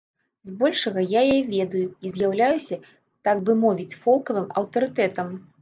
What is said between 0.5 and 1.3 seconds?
большага я